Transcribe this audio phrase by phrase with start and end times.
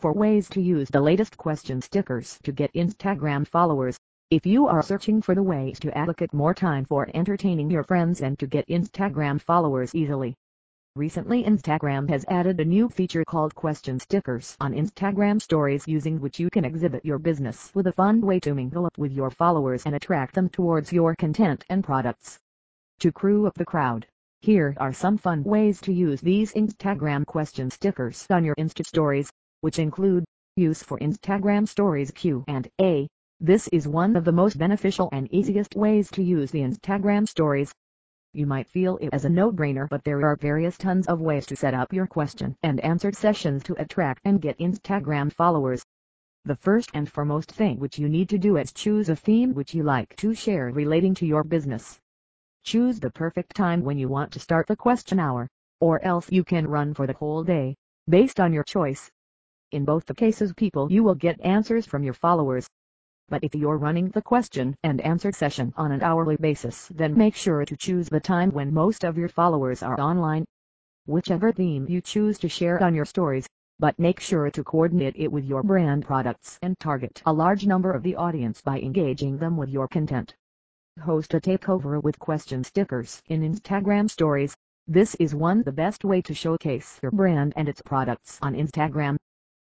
[0.00, 3.98] for ways to use the latest question stickers to get Instagram followers.
[4.30, 8.22] If you are searching for the ways to allocate more time for entertaining your friends
[8.22, 10.34] and to get Instagram followers easily.
[10.96, 16.40] Recently Instagram has added a new feature called question stickers on Instagram stories using which
[16.40, 19.84] you can exhibit your business with a fun way to mingle up with your followers
[19.84, 22.38] and attract them towards your content and products.
[23.00, 24.06] To crew up the crowd,
[24.40, 29.30] here are some fun ways to use these Instagram question stickers on your Insta stories
[29.60, 30.24] which include
[30.56, 33.08] use for Instagram Stories Q&A.
[33.40, 37.72] This is one of the most beneficial and easiest ways to use the Instagram Stories.
[38.32, 41.56] You might feel it as a no-brainer but there are various tons of ways to
[41.56, 45.84] set up your question and answer sessions to attract and get Instagram followers.
[46.44, 49.74] The first and foremost thing which you need to do is choose a theme which
[49.74, 51.98] you like to share relating to your business.
[52.62, 55.48] Choose the perfect time when you want to start the question hour,
[55.80, 57.74] or else you can run for the whole day,
[58.08, 59.10] based on your choice.
[59.72, 62.68] In both the cases people you will get answers from your followers.
[63.28, 67.36] But if you're running the question and answer session on an hourly basis then make
[67.36, 70.44] sure to choose the time when most of your followers are online.
[71.06, 73.46] Whichever theme you choose to share on your stories,
[73.78, 77.92] but make sure to coordinate it with your brand products and target a large number
[77.92, 80.34] of the audience by engaging them with your content.
[81.00, 84.56] Host a takeover with question stickers in Instagram stories.
[84.88, 89.16] This is one the best way to showcase your brand and its products on Instagram.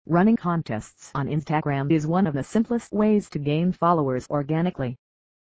[0.10, 4.96] Running contests on Instagram is one of the simplest ways to gain followers organically.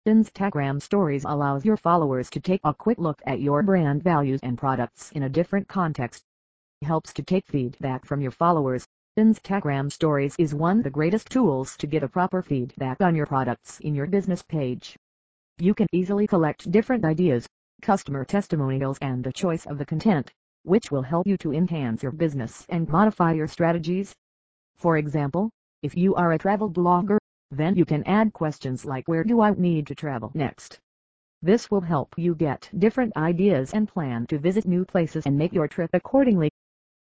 [0.08, 4.56] Instagram Stories allows your followers to take a quick look at your brand values and
[4.56, 6.24] products in a different context.
[6.80, 8.86] Helps to take feedback from your followers.
[9.18, 13.26] Instagram Stories is one of the greatest tools to get a proper feedback on your
[13.26, 14.96] products in your business page.
[15.58, 17.46] You can easily collect different ideas,
[17.82, 22.12] customer testimonials and the choice of the content, which will help you to enhance your
[22.12, 24.14] business and modify your strategies.
[24.78, 25.50] For example,
[25.82, 27.18] if you are a travel blogger,
[27.50, 30.78] then you can add questions like where do I need to travel next.
[31.42, 35.52] This will help you get different ideas and plan to visit new places and make
[35.52, 36.50] your trip accordingly.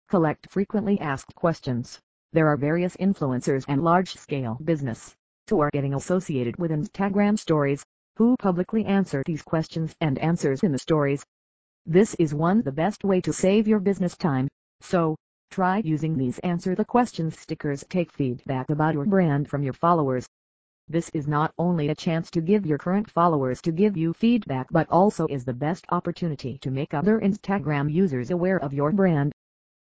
[0.09, 1.99] Collect frequently asked questions.
[2.33, 5.15] There are various influencers and large-scale business
[5.49, 7.85] who are getting associated with Instagram stories,
[8.17, 11.25] who publicly answer these questions and answers in the stories.
[11.85, 14.47] This is one the best way to save your business time,
[14.81, 15.15] so,
[15.51, 20.25] Try using these answer the questions stickers take feedback about your brand from your followers.
[20.87, 24.67] This is not only a chance to give your current followers to give you feedback
[24.71, 29.33] but also is the best opportunity to make other Instagram users aware of your brand.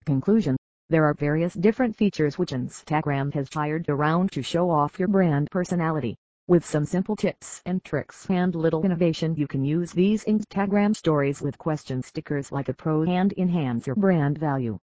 [0.05, 0.55] Conclusion
[0.89, 5.51] There are various different features which Instagram has hired around to show off your brand
[5.51, 6.15] personality.
[6.47, 11.41] With some simple tips and tricks and little innovation you can use these Instagram stories
[11.41, 14.79] with question stickers like a pro and enhance your brand value.